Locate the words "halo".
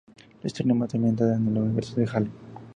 2.11-2.29